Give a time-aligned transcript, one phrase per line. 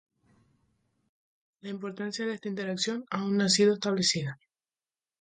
[1.59, 4.39] La importancia de esta interacción aún no ha sido establecida.